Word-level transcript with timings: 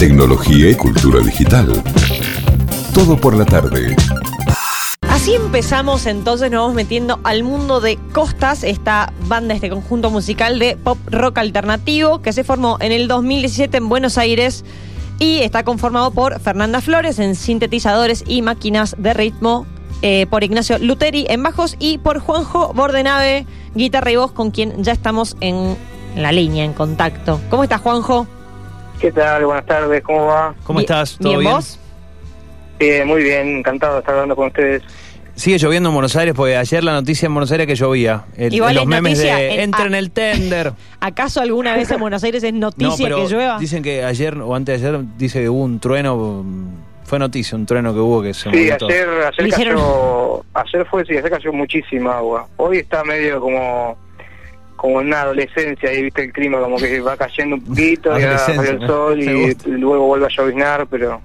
tecnología 0.00 0.70
y 0.70 0.74
cultura 0.76 1.20
digital. 1.20 1.70
Todo 2.94 3.20
por 3.20 3.36
la 3.36 3.44
tarde. 3.44 3.94
Así 5.02 5.34
empezamos 5.34 6.06
entonces, 6.06 6.50
nos 6.50 6.62
vamos 6.62 6.74
metiendo 6.74 7.20
al 7.22 7.42
mundo 7.42 7.82
de 7.82 7.98
Costas, 8.10 8.64
esta 8.64 9.12
banda, 9.26 9.52
este 9.52 9.68
conjunto 9.68 10.10
musical 10.10 10.58
de 10.58 10.78
pop 10.78 10.96
rock 11.10 11.36
alternativo 11.36 12.22
que 12.22 12.32
se 12.32 12.44
formó 12.44 12.78
en 12.80 12.92
el 12.92 13.08
2017 13.08 13.76
en 13.76 13.90
Buenos 13.90 14.16
Aires 14.16 14.64
y 15.18 15.40
está 15.40 15.64
conformado 15.64 16.12
por 16.12 16.40
Fernanda 16.40 16.80
Flores 16.80 17.18
en 17.18 17.34
sintetizadores 17.34 18.24
y 18.26 18.40
máquinas 18.40 18.96
de 18.96 19.12
ritmo, 19.12 19.66
eh, 20.00 20.26
por 20.30 20.44
Ignacio 20.44 20.78
Luteri 20.78 21.26
en 21.28 21.42
bajos 21.42 21.76
y 21.78 21.98
por 21.98 22.20
Juanjo 22.20 22.72
Bordenave, 22.72 23.44
guitarra 23.74 24.10
y 24.10 24.16
voz, 24.16 24.32
con 24.32 24.50
quien 24.50 24.82
ya 24.82 24.92
estamos 24.92 25.36
en 25.42 25.76
la 26.16 26.32
línea, 26.32 26.64
en 26.64 26.72
contacto. 26.72 27.38
¿Cómo 27.50 27.64
estás, 27.64 27.82
Juanjo? 27.82 28.26
¿Qué 29.00 29.10
tal? 29.12 29.46
Buenas 29.46 29.64
tardes, 29.66 30.02
¿cómo 30.02 30.26
va? 30.26 30.54
¿Cómo 30.64 30.80
estás? 30.80 31.16
¿Todo 31.18 31.30
¿Bien 31.30 31.40
bien? 31.40 31.52
vos? 31.54 31.78
Bien, 32.78 33.06
muy 33.08 33.22
bien, 33.22 33.58
encantado 33.58 33.94
de 33.94 33.98
estar 34.00 34.14
hablando 34.14 34.36
con 34.36 34.48
ustedes. 34.48 34.82
Sigue 35.34 35.56
lloviendo 35.58 35.88
en 35.88 35.94
Buenos 35.94 36.16
Aires 36.16 36.34
porque 36.36 36.56
ayer 36.56 36.84
la 36.84 36.92
noticia 36.92 37.26
en 37.26 37.32
Buenos 37.34 37.50
Aires 37.50 37.66
que 37.66 37.74
llovía. 37.74 38.24
El- 38.36 38.52
Igual 38.52 38.74
los 38.74 38.82
es 38.82 38.88
memes 38.88 39.12
noticia 39.18 39.36
de 39.36 39.54
en- 39.54 39.60
entra 39.60 39.86
en 39.86 39.94
el 39.94 40.10
tender. 40.10 40.72
¿Acaso 41.00 41.40
alguna 41.40 41.74
vez 41.74 41.90
en 41.90 41.98
Buenos 42.00 42.22
Aires 42.24 42.42
es 42.42 42.52
No, 42.52 42.60
noticia 42.60 43.06
pero 43.06 43.16
que 43.16 43.28
llueva? 43.32 43.58
dicen 43.58 43.82
que 43.82 44.04
ayer 44.04 44.36
o 44.38 44.54
antes 44.54 44.82
de 44.82 44.88
ayer 44.88 45.00
dice 45.16 45.40
que 45.40 45.48
hubo 45.48 45.62
un 45.62 45.80
trueno. 45.80 46.42
mm, 46.44 46.90
Fue 47.04 47.18
noticia, 47.18 47.56
un 47.56 47.64
trueno 47.66 47.92
que 47.94 47.98
hubo 48.00 48.22
que 48.22 48.34
se 48.34 48.50
Sí, 48.50 48.70
ayer, 48.70 49.08
ayer 49.38 49.50
cayó, 49.50 50.44
ayer 50.54 50.86
fue, 50.90 51.04
sí, 51.06 51.16
ayer 51.16 51.28
cayó 51.30 51.52
muchísima 51.52 52.18
agua. 52.18 52.46
Hoy 52.56 52.78
está 52.78 53.02
medio 53.02 53.40
como 53.40 53.96
como 54.80 55.00
en 55.02 55.08
una 55.08 55.20
adolescencia, 55.22 55.90
ahí 55.90 56.02
viste 56.04 56.24
el 56.24 56.32
clima, 56.32 56.58
como 56.58 56.76
que 56.78 57.00
va 57.00 57.14
cayendo 57.16 57.56
un 57.56 57.62
poquito, 57.64 58.18
y 58.18 58.22
sale 58.22 58.70
el 58.70 58.86
sol 58.86 59.20
y 59.20 59.54
luego 59.66 60.06
vuelve 60.06 60.26
a 60.26 60.28
lloviznar, 60.30 60.86
pero... 60.86 61.20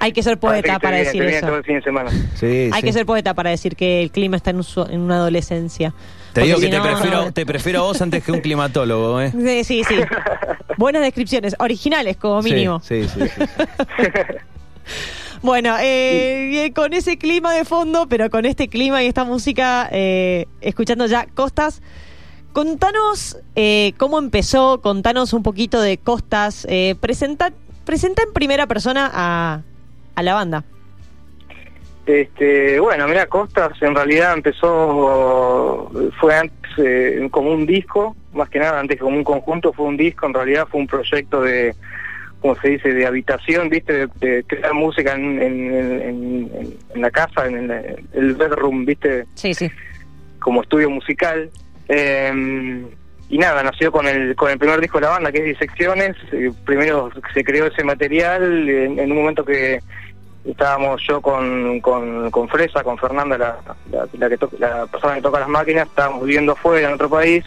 Hay 0.00 0.12
que 0.12 0.22
ser 0.22 0.38
poeta 0.38 0.74
que 0.74 0.80
para 0.80 0.96
decir 0.98 1.22
eso. 1.22 1.46
todo 1.46 1.56
el 1.56 1.64
fin 1.64 1.76
de 1.76 1.82
semana. 1.82 2.10
Sí, 2.34 2.68
Hay 2.72 2.80
sí. 2.80 2.82
que 2.82 2.92
ser 2.92 3.06
poeta 3.06 3.32
para 3.32 3.50
decir 3.50 3.76
que 3.76 4.02
el 4.02 4.10
clima 4.10 4.36
está 4.36 4.50
en, 4.50 4.56
un 4.56 4.64
en 4.90 5.00
una 5.00 5.14
adolescencia. 5.16 5.94
Te 6.32 6.40
Porque 6.40 6.46
digo 6.46 6.58
si 6.58 6.64
que 6.66 6.70
te, 6.72 6.76
no- 6.78 6.82
prefiero, 6.84 7.32
te 7.32 7.46
prefiero 7.46 7.78
a 7.78 7.82
vos 7.84 8.02
antes 8.02 8.22
que 8.24 8.32
un 8.32 8.40
climatólogo, 8.40 9.20
¿eh? 9.20 9.30
Sí, 9.30 9.64
sí, 9.64 9.84
sí. 9.84 9.94
Buenas 10.76 11.00
descripciones, 11.02 11.54
originales 11.58 12.16
como 12.16 12.42
mínimo. 12.42 12.80
Sí, 12.80 13.06
sí, 13.08 13.20
sí. 13.20 13.44
Bueno, 15.42 15.76
eh, 15.78 16.72
con 16.74 16.94
ese 16.94 17.18
clima 17.18 17.52
de 17.52 17.66
fondo, 17.66 18.06
pero 18.08 18.30
con 18.30 18.46
este 18.46 18.68
clima 18.68 19.02
y 19.02 19.06
esta 19.08 19.24
música, 19.24 19.88
eh, 19.92 20.46
escuchando 20.62 21.04
ya 21.04 21.26
Costas, 21.34 21.82
contanos 22.54 23.36
eh, 23.56 23.92
cómo 23.98 24.18
empezó, 24.18 24.80
contanos 24.80 25.32
un 25.34 25.42
poquito 25.42 25.82
de 25.82 25.98
Costas, 25.98 26.66
eh, 26.70 26.94
presenta, 27.00 27.52
presenta 27.84 28.22
en 28.22 28.32
primera 28.32 28.66
persona 28.68 29.10
a, 29.12 29.60
a 30.14 30.22
la 30.22 30.34
banda. 30.34 30.64
Este, 32.06 32.78
bueno, 32.80 33.08
mira, 33.08 33.26
Costas 33.26 33.72
en 33.82 33.94
realidad 33.94 34.34
empezó, 34.34 35.90
fue 36.20 36.34
antes 36.36 36.70
eh, 36.78 37.26
como 37.30 37.50
un 37.52 37.66
disco, 37.66 38.14
más 38.32 38.48
que 38.48 38.60
nada, 38.60 38.78
antes 38.80 39.00
como 39.00 39.16
un 39.16 39.24
conjunto, 39.24 39.72
fue 39.72 39.86
un 39.86 39.96
disco, 39.96 40.26
en 40.26 40.34
realidad 40.34 40.68
fue 40.70 40.80
un 40.80 40.86
proyecto 40.86 41.42
de, 41.42 41.74
como 42.40 42.54
se 42.60 42.68
dice, 42.68 42.92
de 42.94 43.04
habitación, 43.06 43.68
viste, 43.68 43.92
de, 43.92 44.08
de 44.20 44.44
crear 44.44 44.74
música 44.74 45.14
en, 45.14 45.42
en, 45.42 45.74
en- 45.74 46.02
en- 46.02 46.74
en 46.94 47.00
la 47.02 47.10
casa, 47.10 47.46
en 47.48 47.68
el, 47.70 48.06
el 48.12 48.34
bedroom, 48.34 48.84
viste, 48.84 49.24
Sí, 49.34 49.54
sí. 49.54 49.68
como 50.40 50.62
estudio 50.62 50.88
musical. 50.88 51.50
Eh, 51.88 52.84
y 53.28 53.38
nada, 53.38 53.62
nació 53.62 53.90
con 53.90 54.06
el, 54.06 54.36
con 54.36 54.50
el 54.50 54.58
primer 54.58 54.80
disco 54.80 54.98
de 54.98 55.06
la 55.06 55.10
banda, 55.10 55.32
que 55.32 55.38
es 55.38 55.44
Disecciones. 55.44 56.16
Eh, 56.32 56.52
primero 56.64 57.10
se 57.32 57.42
creó 57.42 57.66
ese 57.66 57.82
material 57.82 58.68
en, 58.68 59.10
un 59.10 59.16
momento 59.16 59.44
que 59.44 59.80
estábamos 60.44 61.02
yo 61.08 61.22
con, 61.22 61.80
con, 61.80 62.48
Fresa, 62.48 62.82
con 62.82 62.98
Fernanda, 62.98 63.38
la, 63.38 63.58
la, 63.90 64.86
persona 64.86 65.14
que 65.14 65.22
toca 65.22 65.40
las 65.40 65.48
máquinas, 65.48 65.88
estábamos 65.88 66.24
viviendo 66.24 66.52
afuera 66.52 66.86
en 66.86 66.94
otro 66.94 67.08
país 67.08 67.44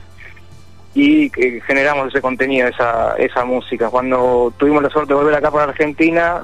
y 0.95 1.29
que 1.29 1.61
generamos 1.61 2.07
ese 2.07 2.21
contenido, 2.21 2.67
esa, 2.67 3.15
esa 3.17 3.45
música. 3.45 3.89
Cuando 3.89 4.51
tuvimos 4.57 4.81
la 4.81 4.89
suerte 4.89 5.13
de 5.13 5.19
volver 5.19 5.35
acá 5.35 5.51
para 5.51 5.65
Argentina, 5.65 6.43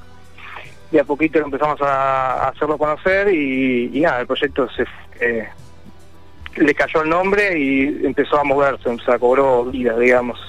de 0.92 1.00
a 1.00 1.04
poquito 1.04 1.40
empezamos 1.40 1.82
a, 1.82 2.50
hacerlo 2.50 2.78
conocer 2.78 3.34
y, 3.34 3.90
y 3.92 4.00
nada, 4.02 4.22
el 4.22 4.28
proyecto 4.28 4.70
se 4.70 4.86
eh, 5.20 5.50
le 6.56 6.74
cayó 6.76 7.02
el 7.04 7.10
nombre 7.10 7.60
y 7.60 8.06
empezó 8.06 8.40
a 8.40 8.44
moverse, 8.44 8.90
o 8.90 9.00
sea, 9.00 9.18
cobró 9.20 9.66
vida, 9.66 9.98
digamos. 9.98 10.40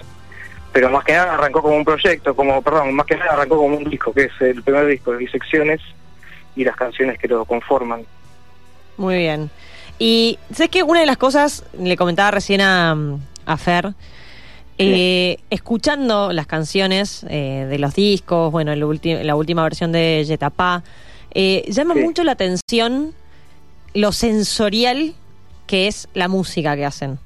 Pero 0.72 0.90
más 0.90 1.04
que 1.04 1.12
nada 1.12 1.34
arrancó 1.34 1.62
como 1.62 1.76
un 1.76 1.84
proyecto, 1.84 2.34
como, 2.34 2.60
perdón, 2.62 2.94
más 2.94 3.06
que 3.06 3.16
nada 3.16 3.32
arrancó 3.34 3.56
como 3.56 3.76
un 3.76 3.84
disco, 3.84 4.12
que 4.12 4.24
es 4.24 4.32
el 4.40 4.62
primer 4.62 4.86
disco 4.86 5.12
de 5.12 5.18
Disecciones 5.18 5.80
y 6.56 6.64
las 6.64 6.76
canciones 6.76 7.18
que 7.18 7.28
lo 7.28 7.44
conforman. 7.44 8.02
Muy 8.96 9.18
bien. 9.18 9.50
Y 9.98 10.38
sé 10.52 10.68
que 10.68 10.82
una 10.82 11.00
de 11.00 11.06
las 11.06 11.16
cosas, 11.16 11.64
le 11.78 11.96
comentaba 11.96 12.32
recién 12.32 12.60
a, 12.60 12.96
a 13.46 13.56
Fer, 13.56 13.94
eh, 14.78 15.38
escuchando 15.50 16.32
las 16.32 16.48
canciones 16.48 17.24
eh, 17.28 17.66
de 17.70 17.78
los 17.78 17.94
discos, 17.94 18.50
bueno, 18.50 18.72
el 18.72 18.80
la 19.24 19.36
última 19.36 19.62
versión 19.62 19.92
de 19.92 20.24
Yetapá, 20.26 20.82
eh, 21.32 21.64
llama 21.68 21.94
Sí. 21.94 22.00
mucho 22.00 22.24
la 22.24 22.32
atención 22.32 23.14
lo 23.94 24.10
sensorial 24.10 25.14
que 25.66 25.86
es 25.86 26.08
la 26.14 26.28
música 26.28 26.76
que 26.76 26.84
hacen. 26.84 27.18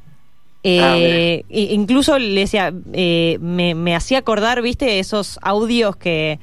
Eh, 0.65 1.43
Ah, 1.45 1.47
i- 1.51 1.73
incluso 1.73 2.19
le 2.19 2.41
decía, 2.41 2.73
eh, 2.93 3.39
me, 3.41 3.75
me 3.75 3.95
hacía 3.95 4.19
acordar, 4.19 4.61
viste, 4.63 4.99
esos 4.99 5.39
audios 5.43 5.97
que 5.97 6.39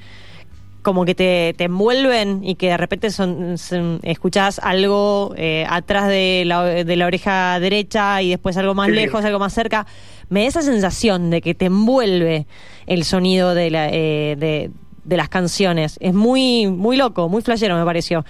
como 0.81 1.03
que 1.03 1.15
te, 1.15 1.55
te 1.57 1.63
envuelven 1.63 2.41
y 2.43 2.55
que 2.55 2.67
de 2.67 2.77
repente 2.77 3.09
son, 3.09 3.57
son- 3.57 3.99
escuchás 4.03 4.59
algo 4.59 5.33
eh, 5.35 5.65
atrás 5.67 6.07
de 6.07 6.43
la, 6.45 6.63
de 6.63 6.95
la 6.95 7.07
oreja 7.07 7.59
derecha 7.59 8.21
y 8.21 8.29
después 8.29 8.55
algo 8.57 8.75
más 8.75 8.87
Sí. 8.89 8.93
lejos, 8.93 9.25
algo 9.25 9.39
más 9.39 9.51
cerca. 9.53 9.87
Me 10.29 10.41
da 10.43 10.47
esa 10.47 10.61
sensación 10.61 11.31
de 11.31 11.41
que 11.41 11.55
te 11.55 11.65
envuelve 11.65 12.45
el 12.85 13.03
sonido 13.03 13.55
de, 13.55 13.71
la, 13.71 13.89
eh, 13.89 14.35
de, 14.37 14.69
de 15.03 15.17
las 15.17 15.27
canciones. 15.27 15.97
Es 16.01 16.13
muy, 16.13 16.67
muy 16.67 16.97
loco, 16.97 17.29
muy 17.29 17.41
flashero 17.41 17.75
me 17.77 17.83
pareció. 17.85 18.23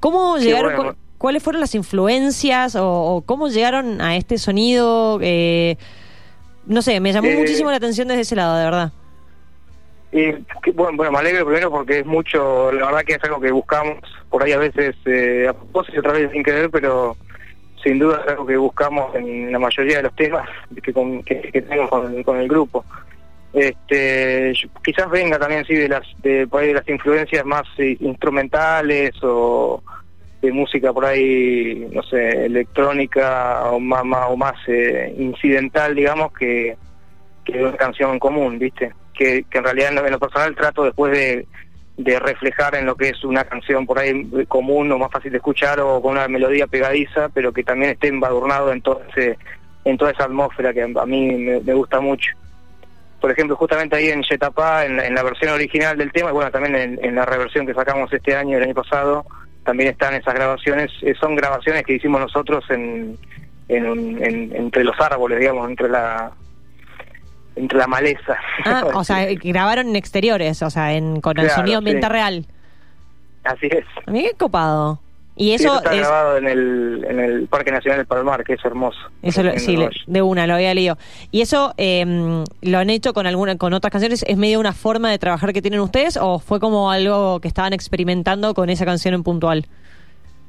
¿Cómo 0.00 0.38
Sí, 0.38 0.46
llegaron? 0.46 0.76
bueno. 0.76 0.96
¿Cuáles 1.18 1.42
fueron 1.42 1.60
las 1.60 1.74
influencias 1.74 2.76
o, 2.76 2.88
o 2.88 3.22
cómo 3.22 3.48
llegaron 3.48 4.00
a 4.00 4.16
este 4.16 4.38
sonido? 4.38 5.18
Eh, 5.20 5.76
no 6.66 6.80
sé, 6.82 7.00
me 7.00 7.12
llamó 7.12 7.28
Eh, 7.28 7.36
muchísimo 7.36 7.70
la 7.70 7.76
atención 7.76 8.08
desde 8.08 8.22
ese 8.22 8.36
lado, 8.36 8.56
de 8.56 8.64
verdad. 8.64 8.92
Y 10.12 10.32
que- 10.62 10.72
bueno, 10.72 10.96
bueno, 10.96 11.12
me 11.12 11.18
alegro 11.18 11.44
primero 11.44 11.70
porque 11.70 11.98
es 12.00 12.06
mucho, 12.06 12.70
la 12.72 12.86
verdad 12.86 13.00
que 13.04 13.14
es 13.14 13.24
algo 13.24 13.40
que 13.40 13.50
buscamos 13.50 13.98
por 14.30 14.42
ahí 14.42 14.52
a 14.52 14.58
veces 14.58 14.94
eh, 15.04 15.46
a 15.48 15.52
propósito 15.52 15.96
y 15.96 15.98
otra 15.98 16.12
vez 16.12 16.30
sin 16.32 16.42
querer, 16.42 16.70
pero 16.70 17.16
sin 17.82 17.98
duda 17.98 18.22
es 18.24 18.30
algo 18.32 18.46
que 18.46 18.56
buscamos 18.56 19.14
en 19.14 19.52
la 19.52 19.58
mayoría 19.58 19.98
de 19.98 20.02
los 20.04 20.14
temas 20.16 20.48
que, 20.82 20.92
con- 20.92 21.22
que, 21.24 21.40
que 21.52 21.62
tenemos 21.62 21.90
con, 21.90 22.22
con 22.22 22.38
el 22.38 22.48
grupo. 22.48 22.84
Este, 23.52 24.52
quizás 24.84 25.10
venga 25.10 25.38
también 25.38 25.64
sí 25.64 25.74
de 25.74 25.88
las 25.88 26.02
de, 26.22 26.46
por 26.46 26.60
ahí 26.62 26.68
de 26.68 26.74
las 26.74 26.88
influencias 26.88 27.44
más 27.44 27.62
eh, 27.78 27.96
instrumentales 28.00 29.12
o 29.22 29.82
de 30.40 30.52
música 30.52 30.92
por 30.92 31.04
ahí, 31.04 31.88
no 31.92 32.02
sé, 32.02 32.46
electrónica 32.46 33.70
o 33.70 33.80
más, 33.80 34.04
o 34.28 34.36
más 34.36 34.54
eh, 34.68 35.14
incidental, 35.18 35.94
digamos, 35.94 36.32
que, 36.32 36.76
que 37.44 37.62
una 37.62 37.76
canción 37.76 38.12
en 38.12 38.18
común, 38.18 38.58
¿viste? 38.58 38.92
Que, 39.12 39.44
que 39.50 39.58
en 39.58 39.64
realidad 39.64 39.96
en 39.96 40.12
lo, 40.12 40.18
personal 40.20 40.54
trato 40.54 40.84
después 40.84 41.12
de, 41.12 41.46
de 41.96 42.20
reflejar 42.20 42.76
en 42.76 42.86
lo 42.86 42.94
que 42.94 43.08
es 43.08 43.24
una 43.24 43.42
canción 43.44 43.84
por 43.84 43.98
ahí 43.98 44.28
común 44.46 44.92
o 44.92 44.98
más 44.98 45.10
fácil 45.10 45.32
de 45.32 45.38
escuchar 45.38 45.80
o 45.80 46.00
con 46.00 46.12
una 46.12 46.28
melodía 46.28 46.68
pegadiza, 46.68 47.28
pero 47.30 47.52
que 47.52 47.64
también 47.64 47.92
esté 47.92 48.06
embadurnado 48.08 48.72
en 48.72 48.80
todo 48.80 49.02
ese, 49.10 49.36
en 49.84 49.98
toda 49.98 50.12
esa 50.12 50.24
atmósfera 50.24 50.72
que 50.72 50.82
a 50.82 51.06
mí 51.06 51.32
me, 51.32 51.74
gusta 51.74 52.00
mucho. 52.00 52.30
Por 53.20 53.32
ejemplo, 53.32 53.56
justamente 53.56 53.96
ahí 53.96 54.10
en 54.10 54.22
Yetapá, 54.22 54.86
en, 54.86 55.00
en 55.00 55.12
la 55.16 55.24
versión 55.24 55.52
original 55.52 55.98
del 55.98 56.12
tema, 56.12 56.30
y 56.30 56.34
bueno, 56.34 56.52
también 56.52 56.76
en, 56.76 57.04
en 57.04 57.16
la 57.16 57.26
reversión 57.26 57.66
que 57.66 57.74
sacamos 57.74 58.12
este 58.12 58.36
año, 58.36 58.56
el 58.56 58.62
año 58.62 58.74
pasado, 58.74 59.26
también 59.68 59.90
están 59.90 60.14
esas 60.14 60.32
grabaciones, 60.32 60.90
eh, 61.02 61.12
son 61.20 61.36
grabaciones 61.36 61.82
que 61.84 61.92
hicimos 61.92 62.22
nosotros 62.22 62.64
en, 62.70 63.18
en, 63.68 63.86
un- 63.86 64.24
en- 64.24 64.56
entre 64.56 64.82
los 64.82 64.98
árboles, 64.98 65.38
digamos, 65.38 65.68
entre 65.68 65.90
la 65.90 66.32
entre 67.54 67.76
la 67.76 67.86
maleza. 67.86 68.34
Ah, 68.64 68.84
o 68.94 69.04
sea, 69.04 69.26
grabaron 69.34 69.88
en 69.90 69.96
exteriores, 69.96 70.62
o 70.62 70.70
sea, 70.70 70.94
en, 70.94 71.20
con 71.20 71.38
el 71.38 71.50
sonido 71.50 71.78
ambiente 71.78 72.06
sí. 72.06 72.12
real. 72.12 72.46
Así 73.44 73.66
es. 73.66 73.84
A 74.06 74.10
mí 74.10 74.22
qué 74.22 74.32
copado. 74.38 75.00
Y 75.40 75.56
Sí, 75.56 75.64
eso 75.64 75.76
está 75.76 75.94
es... 75.94 76.00
grabado 76.00 76.36
en 76.36 76.48
el, 76.48 77.06
en 77.08 77.20
el 77.20 77.46
Parque 77.46 77.70
Nacional 77.70 77.98
del 78.00 78.06
Palmar, 78.06 78.42
que 78.42 78.54
es 78.54 78.64
hermoso. 78.64 78.98
Eso 79.22 79.42
lo- 79.44 79.56
sí, 79.58 79.76
le- 79.76 79.88
de 80.06 80.20
una, 80.20 80.46
lo 80.48 80.54
había 80.54 80.74
leído. 80.74 80.98
Y 81.30 81.42
eso 81.42 81.72
eh, 81.76 82.04
lo 82.62 82.78
han 82.78 82.90
hecho 82.90 83.12
con 83.14 83.26
alguna, 83.28 83.56
con 83.56 83.72
otras 83.72 83.92
canciones. 83.92 84.24
¿Es 84.26 84.36
medio 84.36 84.58
una 84.58 84.72
forma 84.72 85.10
de 85.12 85.18
trabajar 85.20 85.52
que 85.52 85.62
tienen 85.62 85.78
ustedes 85.80 86.18
o 86.20 86.40
fue 86.40 86.58
como 86.58 86.90
algo 86.90 87.38
que 87.38 87.46
estaban 87.46 87.72
experimentando 87.72 88.52
con 88.52 88.68
esa 88.68 88.84
canción 88.84 89.14
en 89.14 89.22
puntual? 89.22 89.66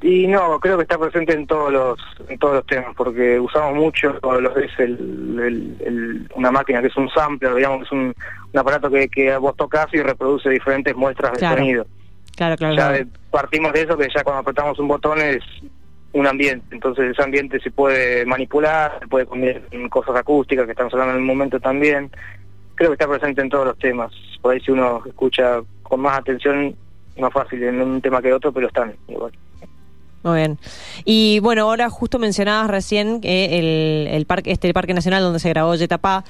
Y 0.01 0.27
no, 0.27 0.59
creo 0.61 0.77
que 0.77 0.83
está 0.83 0.97
presente 0.97 1.33
en 1.33 1.45
todos 1.45 1.71
los 1.73 1.99
en 2.29 2.39
todos 2.39 2.53
los 2.55 2.65
temas, 2.65 2.95
porque 2.95 3.37
usamos 3.39 3.75
mucho 3.75 4.17
lo 4.23 4.53
que 4.53 4.63
es 4.65 4.71
el, 4.79 5.37
el- 5.39 5.75
el- 5.85 6.31
una 6.35 6.51
máquina 6.51 6.81
que 6.81 6.87
es 6.87 6.95
un 6.97 7.09
sampler, 7.09 7.53
digamos, 7.53 7.85
es 7.85 7.91
un, 7.91 8.15
un 8.53 8.59
aparato 8.59 8.89
que, 8.89 9.07
que 9.09 9.35
vos 9.37 9.55
tocas 9.57 9.87
y 9.93 10.01
reproduce 10.01 10.49
diferentes 10.49 10.95
muestras 10.95 11.33
de 11.33 11.47
sonido. 11.47 11.85
Claro, 12.39 12.55
claro. 12.55 12.73
Ya 12.73 12.87
claro. 12.87 12.97
de- 13.03 13.07
partimos 13.31 13.73
de 13.73 13.81
eso 13.81 13.97
que 13.97 14.07
ya 14.15 14.23
cuando 14.23 14.39
apretamos 14.39 14.79
un 14.79 14.87
botón 14.87 15.19
es 15.19 15.39
un 16.13 16.25
ambiente, 16.25 16.65
entonces 16.73 17.11
ese 17.11 17.21
ambiente 17.21 17.59
se 17.59 17.69
puede 17.69 18.25
manipular, 18.25 18.97
se 19.01 19.07
puede 19.07 19.25
convertir 19.25 19.67
en 19.71 19.89
cosas 19.89 20.15
acústicas 20.15 20.65
que 20.65 20.71
estamos 20.71 20.93
hablando 20.93 21.15
en 21.15 21.19
el 21.19 21.25
momento 21.25 21.59
también. 21.59 22.09
Creo 22.75 22.91
que 22.91 22.93
está 22.93 23.09
presente 23.09 23.41
en 23.41 23.49
todos 23.49 23.65
los 23.65 23.77
temas. 23.77 24.13
Por 24.41 24.53
ahí 24.53 24.61
si 24.61 24.71
uno 24.71 25.03
escucha 25.05 25.59
con 25.83 25.99
más 25.99 26.17
atención, 26.17 26.73
más 27.17 27.33
fácil 27.33 27.61
en 27.61 27.81
un 27.81 27.99
tema 28.01 28.21
que 28.21 28.31
otro, 28.31 28.53
pero 28.53 28.67
están 28.67 28.95
igual. 29.09 29.33
Muy 30.23 30.37
bien. 30.37 30.57
Y 31.03 31.39
bueno, 31.41 31.63
ahora 31.63 31.89
justo 31.89 32.19
mencionabas 32.19 32.69
recién 32.71 33.19
que 33.19 33.59
el, 33.59 34.07
el 34.07 34.25
parque, 34.25 34.51
este 34.51 34.73
parque 34.73 34.93
nacional 34.93 35.23
donde 35.23 35.39
se 35.39 35.49
grabó 35.49 35.75
Yetapá, 35.75 36.23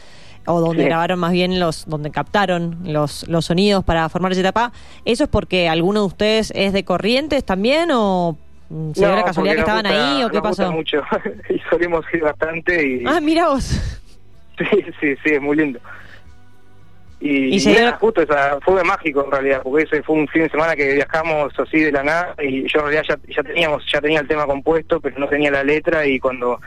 o 0.51 0.59
donde 0.61 0.83
Sí. 0.83 0.89
grabaron 0.89 1.19
más 1.19 1.31
bien 1.31 1.59
los, 1.59 1.85
donde 1.87 2.09
captaron 2.11 2.77
los, 2.83 3.27
los 3.27 3.45
sonidos 3.45 3.83
para 3.83 4.09
formar 4.09 4.33
Yetapá, 4.33 4.71
¿eso 5.05 5.23
es 5.25 5.29
porque 5.29 5.69
alguno 5.69 6.01
de 6.01 6.05
ustedes 6.07 6.51
es 6.55 6.73
de 6.73 6.83
Corrientes 6.83 7.43
también 7.43 7.89
o 7.93 8.35
mm, 8.69 8.91
se 8.93 8.99
dio 9.05 9.15
la 9.15 9.23
casualidad 9.23 9.53
que 9.55 9.59
estaban 9.61 9.85
gusta- 9.85 10.11
ahí 10.15 10.23
o 10.23 10.29
qué 10.29 10.39
gusta 10.39 10.63
pasó? 10.63 10.71
mucho 10.71 11.01
y 11.49 11.59
solemos 11.69 12.03
ir 12.13 12.21
bastante 12.21 12.85
y 12.87 13.03
Ah, 13.05 13.19
mira 13.21 13.47
vos. 13.49 13.63
sí, 14.57 14.65
sí, 14.99 15.15
sí, 15.23 15.29
es 15.33 15.41
muy 15.41 15.55
lindo. 15.55 15.79
Y, 17.21 17.55
Y 17.55 17.59
se 17.59 17.71
dio- 17.71 17.97
justo 17.99 18.21
esa, 18.21 18.57
fue 18.61 18.81
mágico 18.83 19.25
en 19.25 19.31
realidad, 19.31 19.61
porque 19.61 19.83
ese 19.83 20.01
fue 20.03 20.15
un 20.15 20.27
fin 20.29 20.43
de 20.43 20.49
semana 20.49 20.73
que 20.75 20.93
viajamos 20.93 21.51
así 21.59 21.79
de 21.79 21.91
la 21.91 22.01
nada 22.01 22.33
y 22.41 22.61
yo 22.61 22.79
en 22.79 22.85
realidad 22.85 23.03
ya, 23.09 23.19
ya 23.35 23.43
teníamos, 23.43 23.83
ya 23.91 23.99
tenía 23.99 24.21
el 24.21 24.27
tema 24.27 24.45
compuesto, 24.45 25.01
pero 25.01 25.19
no 25.19 25.27
tenía 25.27 25.51
la 25.51 25.63
letra 25.63 26.05
y 26.07 26.17
cuando 26.17 26.61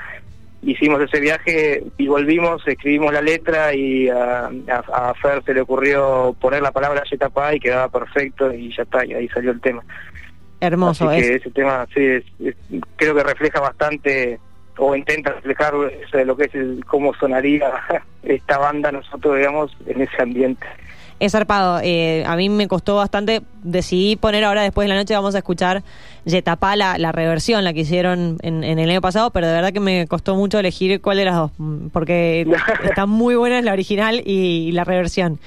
hicimos 0.62 1.00
ese 1.00 1.20
viaje 1.20 1.82
y 1.99 2.06
volvimos, 2.06 2.62
escribimos 2.67 3.12
la 3.12 3.20
letra 3.20 3.75
y 3.75 4.09
a, 4.09 4.47
a, 4.47 5.11
a 5.11 5.14
Fer 5.14 5.43
se 5.44 5.55
le 5.55 5.61
ocurrió 5.62 6.35
poner 6.41 6.62
la 6.62 6.70
palabra 6.73 7.03
Yetapá 7.11 7.55
y 7.55 7.61
quedaba 7.61 7.88
perfecto 7.88 8.53
y 8.53 8.75
ya 8.75 8.82
está, 8.85 9.05
y 9.05 9.12
ahí 9.14 9.29
salió 9.29 9.50
el 9.50 9.61
tema. 9.61 9.82
Hermoso. 10.61 11.09
Así 11.09 11.20
Es, 11.20 11.26
que 11.29 11.35
ese 11.37 11.50
tema 11.50 11.87
sí, 11.93 12.00
es- 12.05 12.25
es- 12.41 12.56
creo 12.97 13.14
que 13.14 13.25
refleja 13.25 13.61
bastante 13.61 14.38
o 14.79 14.94
intenta 14.97 15.32
reflejar 15.32 15.75
lo 15.75 16.37
que 16.37 16.44
es 16.44 16.55
el, 16.55 16.85
cómo 16.87 17.12
sonaría 17.15 17.70
esta 18.23 18.58
banda 18.58 18.93
nosotros, 18.93 19.37
digamos, 19.37 19.76
en 19.87 20.00
ese 20.03 20.23
ambiente. 20.23 20.67
Es 21.23 21.33
zarpado. 21.33 21.81
Eh, 21.85 22.25
a 22.27 22.35
mí 22.35 22.49
me 22.49 22.67
costó 22.67 22.97
bastante. 22.97 23.43
Decidí 23.63 24.17
poner 24.17 24.43
ahora, 24.43 24.63
después 24.63 24.87
de 24.87 24.89
la 24.89 24.97
noche, 24.97 25.15
vamos 25.15 25.37
a 25.37 25.39
escuchar 25.39 25.85
Yetapá, 26.25 26.75
la, 26.75 26.99
la 26.99 27.13
reversión, 27.13 27.63
la 27.63 27.73
que 27.73 27.81
hicieron 27.81 28.39
en, 28.43 28.65
en 28.65 28.81
el 28.81 28.91
año 28.91 29.01
pasado, 29.01 29.31
pero 29.31 29.47
de 29.47 29.53
verdad 29.53 29.73
que 29.73 29.79
me 29.79 30.09
costó 30.09 30.35
mucho 30.35 30.59
elegir 30.59 31.01
cuál 31.01 31.19
de 31.19 31.25
las 31.27 31.37
dos, 31.37 31.53
mm, 31.59 31.89
porque 31.93 32.45
está 32.85 33.07
muy 33.07 33.37
buena 33.37 33.63
la 33.63 33.73
original 33.73 34.21
y, 34.25 34.73
la 34.73 34.83
reversión. 34.83 35.39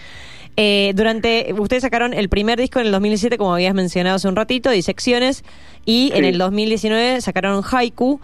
Eh, 0.56 0.94
durante, 0.95 1.54
ustedes 1.57 1.81
sacaron 1.81 2.13
el 2.13 2.30
primer 2.30 2.57
disco 2.57 2.80
en 2.80 2.86
el 2.86 2.94
2017, 2.94 3.38
como 3.38 3.54
habías 3.54 3.74
mencionado 3.74 4.16
hace 4.16 4.30
un 4.30 4.38
ratito, 4.38 4.69
Disecciones, 4.69 5.44
y 5.86 6.13
en 6.16 6.24
el 6.24 6.38
2019 6.38 7.19
sacaron 7.19 7.62
Haiku, 7.69 8.21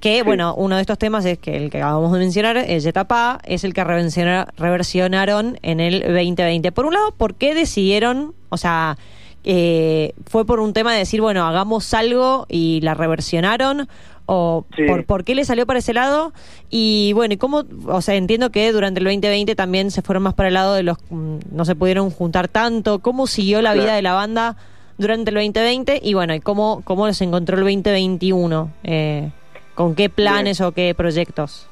que, 0.00 0.22
bueno, 0.22 0.54
uno 0.56 0.76
de 0.76 0.82
estos 0.82 0.98
temas 0.98 1.24
es 1.24 1.38
que 1.38 1.56
el 1.56 1.70
que 1.70 1.78
acabamos 1.78 2.12
de 2.12 2.18
mencionar, 2.18 2.56
el 2.58 2.80
Yetapá, 2.80 3.38
es 3.44 3.64
el 3.64 3.72
que 3.72 3.82
reversiona- 3.84 4.46
reversionaron 4.56 5.58
en 5.62 5.80
el 5.80 6.00
2020. 6.02 6.72
Por 6.72 6.86
un 6.86 6.94
lado, 6.94 7.12
¿por 7.16 7.34
qué 7.34 7.54
decidieron, 7.54 8.34
o 8.50 8.56
sea, 8.58 8.98
eh, 9.44 10.12
fue 10.26 10.44
por 10.46 10.60
un 10.60 10.72
tema 10.72 10.92
de 10.92 10.98
decir, 10.98 11.20
bueno, 11.20 11.44
hagamos 11.46 11.92
algo 11.94 12.46
y 12.48 12.80
la 12.82 12.94
reversionaron? 12.94 13.88
¿O 14.26 14.64
Sí. 14.74 14.84
por, 14.88 15.04
por 15.04 15.24
qué 15.24 15.34
le 15.34 15.44
salió 15.44 15.66
para 15.66 15.80
ese 15.80 15.92
lado? 15.92 16.32
Y 16.70 17.12
bueno, 17.12 17.34
¿y 17.34 17.36
cómo? 17.36 17.64
O 17.88 18.00
sea, 18.00 18.14
entiendo 18.14 18.50
que 18.50 18.72
durante 18.72 18.98
el 19.00 19.04
2020 19.04 19.54
también 19.54 19.90
se 19.90 20.00
fueron 20.00 20.22
más 20.22 20.32
para 20.34 20.48
el 20.48 20.54
lado 20.54 20.72
de 20.74 20.82
los... 20.82 20.96
mm, 21.10 21.36
no 21.52 21.64
se 21.66 21.74
pudieron 21.74 22.08
juntar 22.10 22.48
tanto. 22.48 23.00
¿Cómo 23.00 23.26
siguió 23.26 23.60
la 23.60 23.72
Claro. 23.72 23.82
vida 23.84 23.94
de 23.96 24.00
la 24.02 24.14
banda 24.14 24.56
durante 24.96 25.28
el 25.30 25.34
2020? 25.34 26.00
Y 26.02 26.14
bueno, 26.14 26.34
¿y 26.34 26.40
cómo, 26.40 26.80
cómo 26.84 27.06
les 27.06 27.20
encontró 27.20 27.56
el 27.58 27.64
2021? 27.64 28.70
Eh, 28.82 29.30
¿Con 29.74 29.94
qué 29.94 30.08
planes 30.08 30.60
o 30.60 30.72
qué 30.72 30.94
proyectos? 30.94 31.68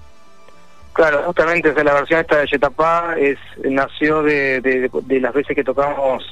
Claro, 0.93 1.23
justamente 1.25 1.71
o 1.71 1.75
sea, 1.75 1.85
la 1.85 1.95
versión 1.95 2.21
esta 2.21 2.39
de 2.39 2.47
Yetapá 2.47 3.15
es, 3.19 3.39
nació 3.65 4.23
de, 4.23 4.61
de, 4.61 4.91
de 4.93 5.21
las 5.21 5.33
veces 5.33 5.57
que 5.57 5.65
tocamos 5.65 6.23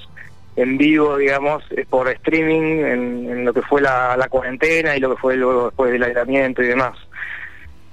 en 0.57 0.77
vivo, 0.77 1.17
digamos, 1.17 1.63
eh, 1.71 1.87
por 1.89 2.09
streaming, 2.09 2.85
en, 2.85 3.31
en 3.31 3.45
lo 3.47 3.55
que 3.55 3.63
fue 3.63 3.81
la, 3.81 4.17
la 4.17 4.29
cuarentena 4.29 4.97
y 4.97 5.01
lo 5.01 5.11
que 5.11 5.21
fue 5.21 5.37
luego 5.37 5.67
después 5.67 5.93
del 5.93 6.03
aislamiento 6.03 6.63
y 6.63 6.67
demás. 6.67 6.99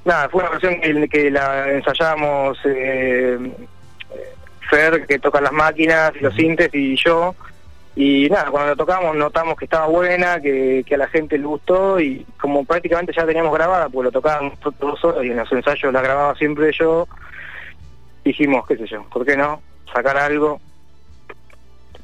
Nada, 0.04 0.28
fue 0.30 0.42
una 0.42 0.52
versión 0.52 0.82
que, 0.82 1.08
que 1.08 1.32
la 1.32 1.72
ensayamos 1.72 2.58
eh, 2.66 3.38
Fer, 4.70 5.06
que 5.06 5.20
toca 5.20 5.40
las 5.40 5.54
máquinas 5.54 6.12
y 6.16 6.20
los 6.20 6.34
sintes, 6.34 6.70
y 6.74 6.98
yo. 6.98 7.36
Y 8.00 8.30
nada, 8.30 8.52
cuando 8.52 8.70
la 8.70 8.76
tocamos 8.76 9.16
notamos 9.16 9.58
que 9.58 9.66
estaba 9.66 9.88
buena, 9.88 10.40
que, 10.40 10.84
que 10.86 10.94
a 10.94 11.00
la 11.00 11.08
gente 11.08 11.36
le 11.36 11.46
gustó 11.46 12.00
y 12.00 12.24
como 12.40 12.64
prácticamente 12.64 13.12
ya 13.12 13.26
teníamos 13.26 13.52
grabada, 13.52 13.90
pues 13.90 14.06
lo 14.06 14.12
tocábamos 14.12 14.54
todos 14.60 15.00
solos 15.00 15.26
y 15.26 15.32
en 15.32 15.38
los 15.38 15.52
ensayos 15.52 15.92
la 15.92 16.02
grababa 16.04 16.36
siempre 16.36 16.72
yo, 16.78 17.08
dijimos, 18.24 18.68
qué 18.68 18.78
sé 18.78 18.86
yo, 18.86 19.04
¿por 19.10 19.26
qué 19.26 19.36
no? 19.36 19.62
Sacar 19.92 20.16
algo 20.16 20.62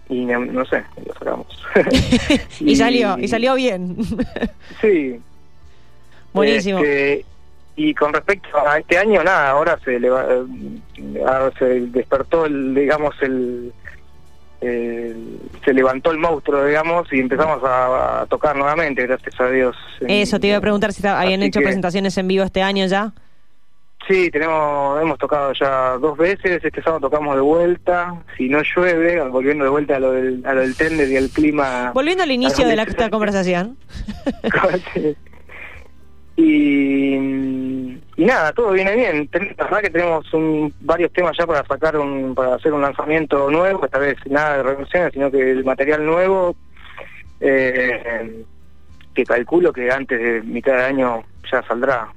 y 0.10 0.26
no, 0.26 0.40
no 0.40 0.66
sé, 0.66 0.84
lo 1.06 1.14
sacamos. 1.14 1.48
y 2.60 2.76
salió, 2.76 3.16
y 3.20 3.28
salió 3.28 3.54
bien. 3.54 3.96
Sí. 4.82 5.20
Buenísimo. 6.34 6.80
Este, 6.80 7.24
y 7.76 7.94
con 7.94 8.12
respecto 8.14 8.50
a 8.68 8.80
este 8.80 8.98
año, 8.98 9.24
nada, 9.24 9.52
ahora 9.52 9.80
se, 9.86 10.00
leva- 10.00 10.26
eh, 10.28 11.24
ahora 11.28 11.52
se 11.60 11.66
despertó, 11.82 12.48
el, 12.48 12.74
digamos, 12.74 13.14
el, 13.22 13.72
el- 14.64 15.40
se 15.64 15.74
levantó 15.74 16.12
el 16.12 16.18
monstruo, 16.18 16.66
digamos, 16.66 17.12
y 17.14 17.20
empezamos 17.20 17.64
a, 17.64 18.22
a 18.22 18.26
tocar 18.26 18.56
nuevamente, 18.56 19.06
gracias 19.06 19.40
a 19.40 19.50
Dios. 19.50 19.76
Eso, 20.08 20.40
te 20.40 20.48
iba 20.48 20.58
a 20.58 20.62
preguntar 20.62 20.94
si 20.94 21.06
habían 21.08 21.44
hecho 21.44 21.60
que- 21.60 21.66
presentaciones 21.66 22.18
en 22.18 22.28
vivo 22.28 22.44
este 22.44 22.62
año 22.62 22.86
ya. 22.86 23.12
Sí, 24.06 24.30
tenemos, 24.32 25.02
hemos 25.02 25.18
tocado 25.18 25.54
ya 25.54 25.92
dos 25.98 26.18
veces, 26.18 26.62
este 26.62 26.82
sábado 26.82 27.00
tocamos 27.10 27.36
de 27.36 27.42
vuelta, 27.42 28.16
si 28.36 28.50
no 28.50 28.60
llueve, 28.76 29.22
volviendo 29.30 29.64
de 29.64 29.70
vuelta 29.70 29.96
a 29.96 30.00
lo 30.00 30.12
del, 30.12 30.44
a 30.46 30.54
lo 30.54 30.60
del 30.60 30.76
tender 30.76 31.08
y 31.10 31.16
al 31.16 31.30
clima. 31.30 31.92
Volviendo 31.94 32.24
al 32.24 32.32
inicio 32.32 32.68
de 32.68 32.76
la, 32.76 32.84
donde- 32.84 32.92
esta 32.92 33.10
conversación. 33.10 33.78
Y, 36.36 37.13
y 38.16 38.26
nada, 38.26 38.54
todo 38.54 38.72
viene 38.72 38.96
bien. 38.96 39.30
La 39.58 39.64
verdad 39.66 39.82
que 39.82 39.90
tenemos 39.90 40.32
un, 40.34 40.74
varios 40.82 41.12
temas 41.14 41.36
ya 41.38 41.48
para 41.48 41.66
sacar 41.66 41.98
un, 41.98 42.36
para 42.36 42.56
hacer 42.56 42.72
un 42.72 42.82
lanzamiento 42.82 43.50
nuevo, 43.50 43.86
esta 43.86 43.98
vez 43.98 44.18
nada 44.30 44.58
de 44.58 44.64
reversiones, 44.64 45.14
sino 45.14 45.32
que 45.32 45.52
el 45.52 45.64
material 45.64 46.06
nuevo, 46.06 46.56
eh, 47.40 48.46
que 49.16 49.24
calculo 49.24 49.74
que 49.74 49.92
antes 49.92 50.20
de 50.20 50.42
mitad 50.44 50.74
de 50.74 50.84
año 50.84 51.24
ya 51.52 51.64
saldrá. 51.68 52.08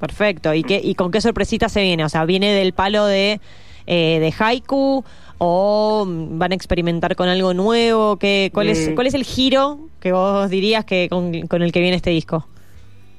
Perfecto. 0.00 0.52
¿Y, 0.54 0.64
qué, 0.64 0.80
¿Y 0.82 0.96
con 0.96 1.10
qué 1.10 1.20
sorpresita 1.20 1.68
se 1.68 1.82
viene? 1.82 2.04
O 2.04 2.08
sea, 2.08 2.24
¿viene 2.24 2.52
del 2.52 2.72
palo 2.72 3.06
de, 3.06 3.40
eh, 3.86 4.18
de 4.18 4.34
haiku 4.36 5.04
o 5.38 6.04
mm, 6.06 6.38
van 6.38 6.52
a 6.52 6.54
experimentar 6.56 7.14
con 7.14 7.28
algo 7.28 7.54
nuevo? 7.54 8.18
¿Qué, 8.18 8.50
cuál, 8.52 8.68
es, 8.70 8.90
Mm. 8.90 8.94
¿Cuál 8.96 9.06
es 9.06 9.14
el 9.14 9.24
giro 9.24 9.78
que 10.00 10.12
vos 10.12 10.50
dirías 10.50 10.84
que 10.84 11.08
con, 11.08 11.46
con 11.46 11.62
el 11.62 11.70
que 11.70 11.80
viene 11.80 11.96
este 11.96 12.10
disco? 12.10 12.46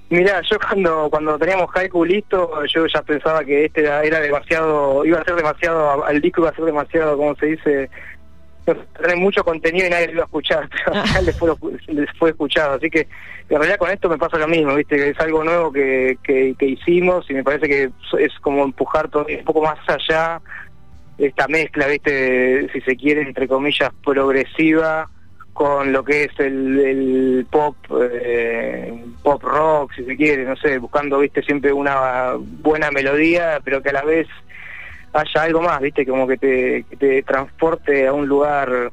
Mirá, 0.10 0.42
yo 0.42 0.58
cuando 0.60 1.10
cuando 1.10 1.40
teníamos 1.40 1.70
Haiku 1.74 2.06
listo, 2.06 2.64
yo 2.66 2.86
ya 2.86 3.02
pensaba 3.02 3.44
que 3.44 3.66
este 3.66 3.82
era, 3.82 4.04
era 4.04 4.20
demasiado, 4.20 5.04
iba 5.04 5.20
a 5.20 5.24
ser 5.24 5.36
demasiado, 5.36 6.08
el 6.08 6.22
disco 6.22 6.42
iba 6.42 6.52
a 6.52 6.56
ser 6.56 6.66
demasiado, 6.66 7.18
como 7.18 7.36
se 7.36 7.46
dice, 7.48 7.90
tener 9.02 9.18
mucho 9.18 9.44
contenido 9.44 9.88
y 9.88 9.90
nadie 9.90 10.08
lo 10.08 10.14
iba 10.14 10.22
a 10.24 10.26
escuchar, 10.26 10.70
pero 10.70 10.94
al 10.94 11.08
final 11.08 11.26
les 11.26 11.40
fue, 11.40 11.56
les 11.88 12.10
fue 12.20 12.30
escuchado, 12.30 12.76
así 12.76 12.90
que 12.90 13.08
en 13.50 13.58
realidad 13.58 13.80
con 13.80 13.90
esto 13.90 14.08
me 14.08 14.18
pasa 14.20 14.38
lo 14.38 14.48
mismo, 14.48 14.76
viste, 14.76 15.10
es 15.10 15.20
algo 15.20 15.44
nuevo 15.44 15.72
que, 15.72 16.18
que, 16.24 16.56
que 16.58 16.66
hicimos 16.66 17.30
y 17.30 17.34
me 17.34 17.44
parece 17.44 17.68
que 17.68 17.92
es 18.20 18.40
como 18.42 18.64
empujar 18.64 19.10
todo 19.10 19.26
un 19.28 19.44
poco 19.44 19.64
más 19.64 19.80
allá 19.88 20.40
esta 21.18 21.48
mezcla, 21.48 21.88
viste, 21.88 22.70
si 22.74 22.82
se 22.82 22.96
quiere, 22.96 23.22
entre 23.22 23.48
comillas, 23.48 23.90
progresiva 24.04 25.10
con 25.56 25.94
lo 25.94 26.04
que 26.04 26.26
es 26.26 26.38
el, 26.38 27.48
pop 27.50 27.78
eh, 28.12 28.94
pop 29.24 29.42
rock 29.42 29.94
si 29.96 30.04
se 30.04 30.18
quiere 30.18 30.44
no 30.44 30.58
sé 30.58 30.78
buscando 30.80 31.20
viste 31.20 31.42
siempre 31.44 31.72
una 31.72 32.34
buena 32.38 32.92
melodía 32.92 33.62
pero 33.64 33.82
que 33.82 33.90
a 33.92 33.94
la 33.94 34.04
vez 34.04 34.28
haya 35.14 35.44
algo 35.44 35.62
más 35.62 35.80
viste 35.80 36.06
como 36.06 36.28
que 36.28 36.84
te, 37.00 37.24
transporte 37.24 38.06
a 38.06 38.12
un 38.12 38.28
lugar 38.28 38.92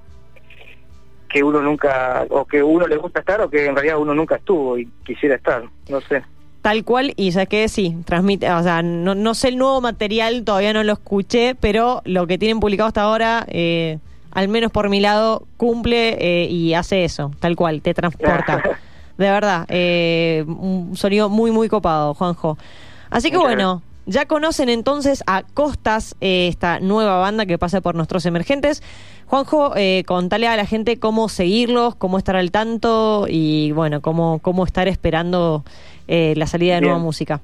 que 1.28 1.42
uno 1.42 1.60
nunca 1.60 2.26
o 2.30 2.44
que 2.44 2.62
uno 2.62 2.86
le 2.86 2.96
gusta 2.96 3.18
estar 3.18 3.40
o 3.40 3.50
que 3.50 3.66
en 3.66 3.74
realidad 3.74 3.98
uno 3.98 4.14
nunca 4.14 4.36
estuvo 4.36 4.78
y 4.78 4.88
quisiera 5.04 5.34
estar 5.34 5.64
no 5.88 6.00
sé. 6.02 6.22
Tal 6.62 6.84
cual, 6.84 7.12
y 7.16 7.32
sabes 7.32 7.48
que 7.48 7.68
sí, 7.68 7.96
transmite, 8.04 8.48
o 8.48 8.62
sea, 8.62 8.82
no, 8.82 9.16
no 9.16 9.34
sé 9.34 9.48
el 9.48 9.58
nuevo 9.58 9.80
material, 9.80 10.44
todavía 10.44 10.72
no 10.72 10.84
lo 10.84 10.92
escuché, 10.92 11.56
pero 11.56 12.02
lo 12.04 12.28
que 12.28 12.38
tienen 12.38 12.60
publicado 12.60 12.86
hasta 12.86 13.02
ahora, 13.02 13.44
eh, 13.48 13.98
al 14.32 14.48
menos 14.48 14.70
por 14.72 14.88
mi 14.88 15.00
lado, 15.00 15.46
cumple 15.56 16.16
eh, 16.20 16.48
y 16.48 16.74
hace 16.74 17.04
eso, 17.04 17.30
tal 17.40 17.56
cual, 17.56 17.82
te 17.82 17.94
transporta. 17.94 18.62
de 19.18 19.30
verdad. 19.30 19.66
Eh, 19.68 20.44
un 20.46 20.96
sonido 20.96 21.28
muy, 21.28 21.50
muy 21.50 21.68
copado, 21.68 22.14
Juanjo. 22.14 22.58
Así 23.10 23.30
que 23.30 23.36
bueno, 23.36 23.82
ya 24.06 24.26
conocen 24.26 24.68
entonces 24.68 25.22
a 25.26 25.42
Costas, 25.42 26.16
eh, 26.20 26.48
esta 26.48 26.80
nueva 26.80 27.18
banda 27.18 27.46
que 27.46 27.58
pasa 27.58 27.80
por 27.80 27.94
nuestros 27.94 28.26
emergentes. 28.26 28.82
Juanjo, 29.26 29.74
eh, 29.76 30.02
contale 30.06 30.48
a 30.48 30.56
la 30.56 30.66
gente 30.66 30.98
cómo 30.98 31.28
seguirlos, 31.28 31.94
cómo 31.94 32.18
estar 32.18 32.36
al 32.36 32.50
tanto 32.50 33.26
y 33.28 33.72
bueno, 33.72 34.00
cómo, 34.00 34.40
cómo 34.40 34.64
estar 34.64 34.88
esperando 34.88 35.64
eh, 36.08 36.34
la 36.36 36.46
salida 36.46 36.74
de 36.74 36.80
Bien. 36.80 36.90
nueva 36.90 37.04
música. 37.04 37.40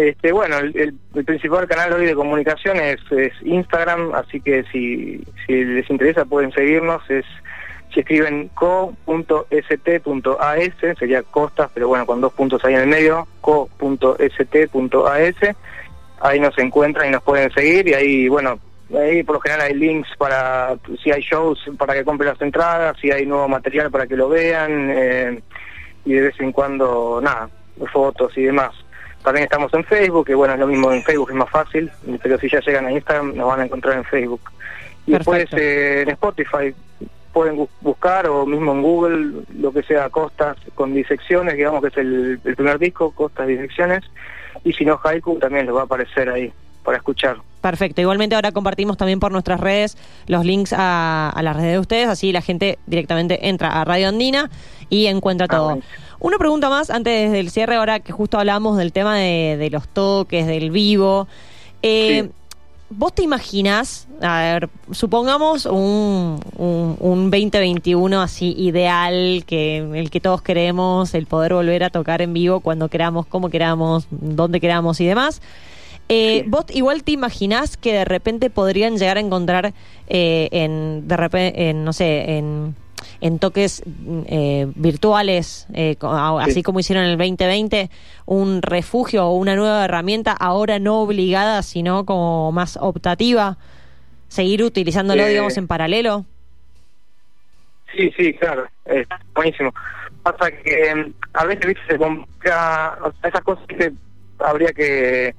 Este, 0.00 0.32
bueno, 0.32 0.56
el, 0.56 0.94
principal 1.26 1.68
canal 1.68 1.92
hoy 1.92 2.06
de 2.06 2.14
comunicación 2.14 2.78
es, 2.78 3.00
Instagram, 3.42 4.14
así 4.14 4.40
que 4.40 4.64
si, 4.72 5.22
si 5.46 5.62
les 5.62 5.90
interesa 5.90 6.24
pueden 6.24 6.52
seguirnos. 6.52 7.02
Es 7.10 7.26
si 7.92 8.00
escriben 8.00 8.48
co.st.as, 8.54 9.58
sería 10.98 11.22
costas, 11.24 11.70
pero 11.74 11.88
bueno, 11.88 12.06
con 12.06 12.22
dos 12.22 12.32
puntos 12.32 12.64
ahí 12.64 12.72
en 12.72 12.80
el 12.80 12.86
medio, 12.86 13.28
co.st.as. 13.42 15.34
Ahí 16.22 16.40
nos 16.40 16.56
encuentran 16.56 17.08
y 17.08 17.10
nos 17.10 17.22
pueden 17.22 17.52
seguir 17.52 17.88
y 17.88 17.92
ahí, 17.92 18.26
bueno, 18.28 18.58
ahí 18.98 19.22
por 19.22 19.34
lo 19.34 19.40
general 19.40 19.66
hay 19.66 19.74
links 19.74 20.08
para 20.16 20.76
si 21.02 21.10
hay 21.10 21.20
shows 21.20 21.58
para 21.76 21.92
que 21.92 22.04
compren 22.04 22.30
las 22.30 22.40
entradas, 22.40 22.96
si 23.02 23.10
hay 23.10 23.26
nuevo 23.26 23.48
material 23.48 23.90
para 23.90 24.06
que 24.06 24.16
lo 24.16 24.30
vean 24.30 24.90
eh, 24.90 25.42
y 26.06 26.14
de 26.14 26.22
vez 26.22 26.40
en 26.40 26.52
cuando, 26.52 27.20
nada, 27.22 27.50
fotos 27.92 28.32
y 28.38 28.44
demás. 28.44 28.72
También 29.22 29.44
estamos 29.44 29.72
en 29.74 29.84
Facebook, 29.84 30.26
que 30.26 30.34
bueno, 30.34 30.54
es 30.54 30.60
lo 30.60 30.66
mismo 30.66 30.92
en 30.92 31.02
Facebook, 31.02 31.30
es 31.30 31.36
más 31.36 31.50
fácil, 31.50 31.90
pero 32.22 32.38
si 32.38 32.48
ya 32.48 32.60
llegan 32.60 32.86
a 32.86 32.92
Instagram 32.92 33.34
nos 33.36 33.46
van 33.48 33.60
a 33.60 33.64
encontrar 33.66 33.96
en 33.98 34.04
Facebook. 34.04 34.40
Y 35.06 35.12
después 35.12 35.46
eh, 35.52 36.02
en 36.02 36.08
Spotify 36.10 36.74
pueden 37.32 37.56
bu- 37.56 37.68
buscar 37.80 38.26
o 38.26 38.46
mismo 38.46 38.72
en 38.72 38.82
Google 38.82 39.42
lo 39.58 39.72
que 39.72 39.82
sea 39.82 40.08
Costas 40.10 40.56
con 40.74 40.94
disecciones, 40.94 41.54
digamos 41.56 41.82
que 41.82 41.88
es 41.88 41.96
el, 41.98 42.40
el 42.44 42.56
primer 42.56 42.78
disco, 42.78 43.12
Costas 43.12 43.46
Disecciones, 43.46 44.02
y 44.64 44.72
si 44.72 44.84
no 44.84 44.98
Haiku 45.02 45.38
también 45.38 45.66
les 45.66 45.74
va 45.74 45.82
a 45.82 45.84
aparecer 45.84 46.28
ahí 46.28 46.52
para 46.82 46.96
escuchar. 46.96 47.36
Perfecto. 47.60 48.00
Igualmente 48.00 48.34
ahora 48.34 48.52
compartimos 48.52 48.96
también 48.96 49.20
por 49.20 49.32
nuestras 49.32 49.60
redes 49.60 49.98
los 50.26 50.46
links 50.46 50.72
a, 50.74 51.28
a 51.28 51.42
las 51.42 51.54
redes 51.56 51.72
de 51.72 51.78
ustedes, 51.78 52.08
así 52.08 52.32
la 52.32 52.40
gente 52.40 52.78
directamente 52.86 53.48
entra 53.48 53.80
a 53.80 53.84
Radio 53.84 54.08
Andina 54.08 54.48
y 54.88 55.06
encuentra 55.06 55.44
Ah, 55.50 55.56
todo. 55.56 55.78
Una 56.20 56.38
pregunta 56.38 56.68
más 56.68 56.90
antes 56.90 57.32
del 57.32 57.50
cierre, 57.50 57.76
ahora 57.76 58.00
que 58.00 58.12
justo 58.12 58.38
hablamos 58.38 58.76
del 58.76 58.92
tema 58.92 59.16
de, 59.16 59.56
de 59.58 59.70
los 59.70 59.88
toques, 59.88 60.46
del 60.46 60.70
vivo. 60.70 61.26
Eh, 61.82 62.24
Sí. 62.24 62.30
¿Vos 62.92 63.14
te 63.14 63.22
imaginás, 63.22 64.08
a 64.20 64.40
ver, 64.40 64.68
supongamos 64.90 65.64
un, 65.64 66.40
un, 66.56 66.96
un 66.98 67.30
2021 67.30 68.20
así 68.20 68.52
ideal, 68.58 69.44
que 69.46 69.78
el 69.78 70.10
que 70.10 70.20
todos 70.20 70.42
queremos, 70.42 71.14
el 71.14 71.26
poder 71.26 71.54
volver 71.54 71.84
a 71.84 71.90
tocar 71.90 72.20
en 72.20 72.32
vivo 72.32 72.58
cuando 72.58 72.88
queramos, 72.88 73.26
como 73.26 73.48
queramos, 73.48 74.08
donde 74.10 74.58
queramos 74.58 75.00
y 75.00 75.06
demás? 75.06 75.40
Eh. 76.08 76.42
¿Vos 76.48 76.64
igual 76.70 77.04
te 77.04 77.12
imaginás 77.12 77.76
que 77.76 77.92
de 77.92 78.04
repente 78.04 78.50
podrían 78.50 78.98
llegar 78.98 79.18
a 79.18 79.20
encontrar 79.20 79.72
eh, 80.08 80.48
en, 80.50 81.06
de 81.06 81.16
repente, 81.16 81.70
en, 81.70 81.84
no 81.84 81.92
sé, 81.92 82.38
en, 82.38 82.74
en 83.20 83.38
toques 83.38 83.82
mm, 83.86 84.20
eh, 84.26 84.66
virtuales, 84.74 85.66
eh, 85.74 85.96
Sí. 86.00 86.06
así 86.40 86.62
como 86.62 86.80
hicieron 86.80 87.04
en 87.04 87.10
el 87.12 87.18
2020, 87.18 87.90
un 88.26 88.62
refugio 88.62 89.26
o 89.26 89.36
una 89.36 89.56
nueva 89.56 89.84
herramienta, 89.84 90.32
ahora 90.32 90.78
no 90.78 91.00
obligada, 91.00 91.62
sino 91.62 92.04
como 92.06 92.52
más 92.52 92.78
optativa? 92.80 93.58
¿Seguir 94.28 94.62
utilizándolo, 94.62 95.22
Eh, 95.24 95.30
digamos, 95.30 95.56
en 95.56 95.66
paralelo? 95.66 96.24
Sí, 97.96 98.12
sí, 98.16 98.32
claro, 98.34 98.66
buenísimo. 99.34 99.72
Pasa 100.22 100.50
que 100.50 100.70
eh, 100.70 101.12
a 101.32 101.44
veces 101.44 101.66
¿viste, 101.66 101.82
se 101.88 101.98
complica, 101.98 102.98
o 103.02 103.12
sea, 103.20 103.30
esas 103.30 103.40
cosas 103.40 103.66
que 103.66 103.92
habría 104.38 104.68
que 104.72 105.34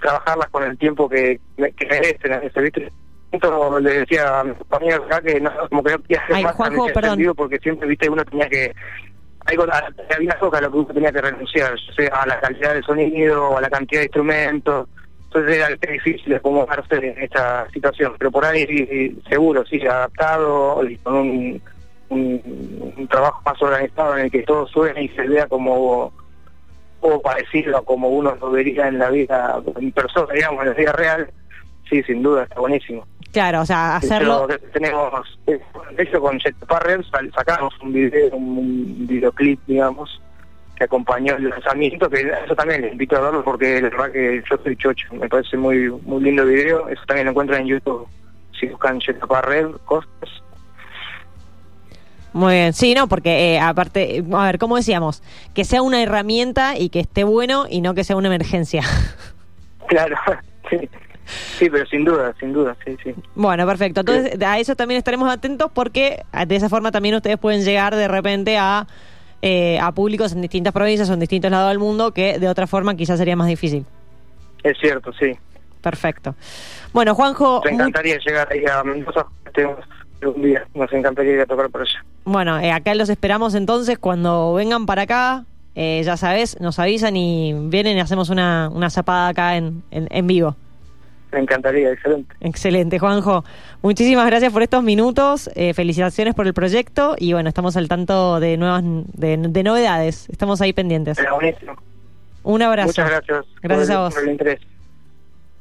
trabajarlas 0.00 0.48
con 0.50 0.62
el 0.62 0.78
tiempo 0.78 1.08
que, 1.08 1.40
que 1.56 1.86
merecen. 1.86 2.40
¿viste? 2.62 2.92
Entonces, 3.32 3.82
le 3.82 4.00
decía 4.00 4.40
a 4.40 4.44
mis 4.44 4.56
compañeros 4.56 5.06
acá 5.06 5.20
que 5.22 5.40
no, 5.40 5.50
como 5.68 5.82
que 5.84 5.92
no 5.92 6.02
quería 6.02 6.20
hacer 6.22 6.36
Ay, 6.36 6.44
más 6.44 6.54
Juanjo, 6.56 6.84
en 6.84 6.84
ese 6.84 6.94
perdón. 6.94 7.10
sentido 7.10 7.34
porque 7.34 7.58
siempre 7.58 7.88
viste 7.88 8.10
uno 8.10 8.24
tenía 8.24 8.48
que 8.48 8.74
algo 9.46 9.66
había 10.14 10.38
cosas 10.38 10.60
a 10.60 10.62
lo 10.64 10.70
que 10.70 10.78
uno 10.78 10.86
tenía 10.94 11.12
que 11.12 11.20
renunciar, 11.20 11.74
sea 11.96 12.08
a 12.08 12.26
la 12.26 12.40
calidad 12.40 12.74
de 12.74 12.82
sonido 12.82 13.50
o 13.50 13.56
a 13.56 13.60
la 13.60 13.70
cantidad 13.70 14.00
de 14.00 14.06
instrumentos. 14.06 14.88
Entonces 15.24 15.56
era 15.56 15.68
difícil 15.68 16.34
acomodarse 16.34 16.96
en 16.96 17.22
esta 17.22 17.70
situación, 17.70 18.14
pero 18.18 18.32
por 18.32 18.44
ahí 18.44 18.66
sí, 18.66 19.22
seguro, 19.28 19.64
sí, 19.64 19.80
adaptado 19.86 20.84
y 20.88 20.96
con 20.96 21.14
un, 21.14 21.62
un, 22.08 22.92
un 22.96 23.08
trabajo 23.08 23.40
más 23.46 23.62
organizado 23.62 24.18
en 24.18 24.24
el 24.24 24.30
que 24.30 24.42
todo 24.42 24.66
suene 24.66 25.04
y 25.04 25.08
se 25.10 25.22
vea 25.22 25.46
como 25.46 26.12
o 27.02 27.22
parecido 27.22 27.78
a 27.78 27.84
como 27.84 28.08
uno 28.08 28.36
lo 28.40 28.50
vería 28.50 28.88
en 28.88 28.98
la 28.98 29.08
vida 29.10 29.62
en 29.76 29.92
persona, 29.92 30.32
digamos, 30.34 30.62
en 30.62 30.68
la 30.68 30.74
vida 30.74 30.92
real, 30.92 31.30
sí, 31.88 32.02
sin 32.02 32.22
duda, 32.22 32.42
está 32.42 32.60
buenísimo. 32.60 33.06
Claro, 33.32 33.60
o 33.60 33.66
sea, 33.66 33.96
hacerlo... 33.96 34.48
hecho, 34.50 34.58
tenemos, 34.72 35.38
hecho 35.98 36.20
con 36.20 36.38
Jet 36.40 36.56
Parrell 36.66 37.04
sal- 37.10 37.30
sacamos 37.34 37.72
un 37.80 37.92
video, 37.92 38.34
un 38.34 39.06
videoclip, 39.06 39.60
digamos, 39.66 40.20
que 40.76 40.84
acompañó 40.84 41.36
el 41.36 41.48
lanzamiento, 41.48 42.10
que 42.10 42.28
eso 42.44 42.56
también 42.56 42.82
les 42.82 42.92
invito 42.92 43.16
a 43.16 43.20
verlo 43.20 43.44
porque 43.44 43.80
la 43.82 43.90
verdad 43.90 44.10
que 44.12 44.42
yo 44.50 44.56
soy 44.64 44.76
chocho, 44.76 45.14
me 45.14 45.28
parece 45.28 45.56
muy 45.56 45.90
muy 45.90 46.22
lindo 46.22 46.44
video, 46.44 46.88
eso 46.88 47.02
también 47.06 47.26
lo 47.26 47.30
encuentran 47.30 47.60
en 47.62 47.68
YouTube, 47.68 48.08
si 48.58 48.66
buscan 48.66 48.98
Jet 48.98 49.24
Parrell, 49.26 49.76
costas, 49.84 50.30
Muy 52.32 52.54
bien, 52.54 52.72
sí, 52.72 52.94
no, 52.94 53.06
porque 53.08 53.54
eh, 53.54 53.60
aparte, 53.60 54.24
a 54.32 54.44
ver, 54.46 54.58
¿cómo 54.58 54.76
decíamos? 54.76 55.22
Que 55.54 55.64
sea 55.64 55.82
una 55.82 56.02
herramienta 56.02 56.78
y 56.78 56.88
que 56.88 57.00
esté 57.00 57.24
bueno 57.24 57.66
y 57.68 57.80
no 57.80 57.94
que 57.94 58.02
sea 58.04 58.16
una 58.16 58.28
emergencia. 58.28 58.82
claro, 59.86 60.16
sí, 60.70 60.88
sí, 61.58 61.68
pero 61.70 61.84
sin 61.86 62.04
duda, 62.04 62.34
sin 62.40 62.52
duda, 62.52 62.76
sí, 62.84 62.96
sí. 63.02 63.14
Bueno, 63.34 63.66
perfecto. 63.66 64.00
Entonces, 64.00 64.40
a 64.42 64.58
eso 64.58 64.74
también 64.76 64.98
estaremos 64.98 65.30
atentos 65.30 65.70
porque 65.72 66.22
de 66.46 66.56
esa 66.56 66.68
forma 66.68 66.90
también 66.90 67.14
ustedes 67.14 67.38
pueden 67.38 67.62
llegar 67.64 67.94
de 67.96 68.08
repente 68.08 68.56
a, 68.58 68.86
eh, 69.42 69.78
a 69.80 69.92
públicos 69.92 70.32
en 70.32 70.42
distintas 70.42 70.72
provincias 70.72 71.08
o 71.10 71.14
en 71.14 71.20
distintos 71.20 71.50
lados 71.50 71.68
del 71.70 71.78
mundo 71.78 72.12
que 72.12 72.38
de 72.38 72.48
otra 72.48 72.66
forma 72.66 72.94
quizás 72.94 73.18
sería 73.18 73.36
más 73.36 73.48
difícil. 73.48 73.84
Es 74.62 74.76
cierto, 74.78 75.12
sí. 75.18 75.36
Perfecto. 75.80 76.34
Bueno, 76.92 77.14
Juanjo, 77.14 77.62
muy- 77.64 77.72
encantaría 77.74 78.18
llegar 78.18 78.48
ahí 78.52 78.64
a 78.66 78.82
Mendoza, 78.84 79.24
tenemos 79.54 79.78
un 80.22 80.42
día, 80.42 80.66
nos 80.74 80.92
encantaría 80.92 81.32
ir 81.32 81.40
a 81.40 81.46
tocar 81.46 81.70
por 81.70 81.80
allá. 81.80 82.04
bueno, 82.24 82.58
eh, 82.60 82.70
acá 82.72 82.94
los 82.94 83.08
esperamos 83.08 83.54
entonces 83.54 83.98
cuando 83.98 84.52
vengan 84.54 84.84
para 84.84 85.02
acá. 85.02 85.44
eh, 85.76 86.02
ya 86.04 86.16
sabes, 86.18 86.60
nos 86.60 86.78
avisan 86.78 87.16
y 87.16 87.54
vienen 87.54 87.96
y 87.96 88.00
hacemos 88.00 88.28
una, 88.28 88.68
una 88.70 88.90
zapada 88.90 89.28
acá 89.28 89.56
en, 89.56 89.82
en, 89.92 90.08
en 90.10 90.26
vivo. 90.26 90.56
Me 91.32 91.38
encantaría, 91.40 91.92
excelente. 91.92 92.34
Excelente, 92.40 92.98
Juanjo. 92.98 93.44
Muchísimas 93.82 94.26
gracias 94.26 94.52
por 94.52 94.62
estos 94.62 94.82
minutos. 94.82 95.48
eh, 95.54 95.74
felicitaciones 95.74 96.34
por 96.34 96.46
el 96.46 96.54
proyecto 96.54 97.14
y 97.18 97.32
bueno, 97.32 97.48
estamos 97.48 97.76
al 97.76 97.86
tanto 97.88 98.40
de 98.40 98.56
nuevas 98.56 98.82
de, 98.84 99.36
de 99.36 99.62
novedades. 99.62 100.28
Estamos 100.30 100.60
ahí 100.60 100.72
pendientes. 100.72 101.18
Era 101.18 101.32
buenísimo. 101.34 101.72
Un 102.42 102.62
abrazo. 102.62 102.88
Muchas 102.88 103.10
gracias. 103.10 103.44
Gracias 103.62 103.86
por 103.86 103.90
el- 103.92 103.96
a 103.96 104.00
vos. 104.00 104.14
por 104.14 104.22
el 104.24 104.30
interés. 104.30 104.60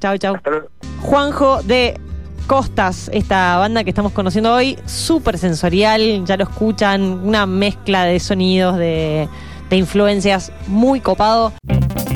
Chau, 0.02 0.18
chau. 0.18 0.36
Hasta 0.36 0.50
luego. 0.50 0.68
Juanjo 1.02 1.62
de 1.64 2.00
Costas, 2.48 3.12
esta 3.14 3.58
banda 3.60 3.84
que 3.84 3.92
estamos 3.92 4.12
conociendo 4.12 4.52
hoy, 4.52 4.76
súper 4.88 5.38
sensorial, 5.38 6.26
ya 6.26 6.36
lo 6.36 6.46
escuchan, 6.46 7.02
una 7.04 7.46
mezcla 7.46 8.06
de 8.06 8.20
sonidos, 8.20 8.76
de, 8.80 9.28
de 9.70 9.76
influencias, 9.78 10.52
muy 10.66 11.00
copado. 11.00 11.54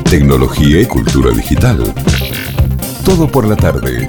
Tecnología 0.10 0.82
y 0.82 0.86
cultura 0.86 1.30
digital. 1.32 1.84
Todo 3.06 3.28
por 3.28 3.46
la 3.46 3.56
tarde. 3.56 4.08